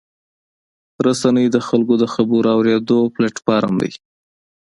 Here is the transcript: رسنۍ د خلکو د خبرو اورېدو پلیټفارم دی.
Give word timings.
رسنۍ 1.05 1.47
د 1.51 1.57
خلکو 1.67 1.93
د 2.01 2.05
خبرو 2.13 2.49
اورېدو 2.55 2.99
پلیټفارم 3.15 3.73
دی. 3.81 3.91